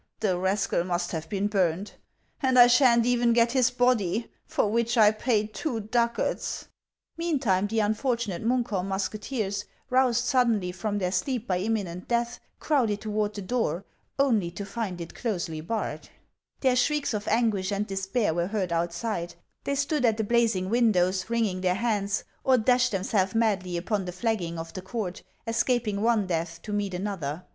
The 0.19 0.35
rascal 0.35 0.83
must 0.83 1.11
have 1.11 1.29
been 1.29 1.45
burned; 1.45 1.91
and 2.41 2.57
I 2.57 2.65
sha'n't 2.65 3.05
even 3.05 3.33
get 3.33 3.51
his 3.51 3.69
body, 3.69 4.31
for 4.47 4.67
which 4.67 4.97
I 4.97 5.11
paid 5.11 5.53
two 5.53 5.79
ducats!" 5.79 6.69
Meantime, 7.19 7.67
the 7.67 7.81
unfortunate 7.81 8.43
Munkholm 8.43 8.85
musketeers, 8.87 9.65
roused 9.91 10.25
suddenly 10.25 10.71
from 10.71 10.97
their 10.97 11.11
sleep 11.11 11.45
by 11.47 11.59
imminent 11.59 12.07
death, 12.07 12.39
crowded 12.59 12.99
toward 13.01 13.35
the 13.35 13.43
door 13.43 13.85
only 14.17 14.49
to 14.49 14.65
find 14.65 14.99
it 15.01 15.13
closely 15.13 15.61
barred. 15.61 16.09
520 16.61 16.61
HANS 16.63 16.63
OF 16.63 16.63
ICELAND. 16.63 16.63
Their 16.63 16.75
shrieks 16.75 17.13
of 17.13 17.27
anguish 17.27 17.71
and 17.71 17.85
despair 17.87 18.33
were 18.33 18.47
heard 18.47 18.71
outside; 18.73 19.35
they 19.65 19.75
stood 19.75 20.03
at 20.03 20.17
the 20.17 20.23
blazing 20.23 20.71
windows, 20.71 21.29
wringing 21.29 21.61
their 21.61 21.75
hands, 21.75 22.23
or 22.43 22.57
dashed 22.57 22.91
themselves 22.91 23.35
madly 23.35 23.77
upon 23.77 24.05
the 24.05 24.11
flagging 24.11 24.57
of 24.57 24.73
the 24.73 24.81
court, 24.81 25.21
escaping 25.45 26.01
one 26.01 26.25
death 26.25 26.59
to 26.63 26.73
meet 26.73 26.95
another. 26.95 27.43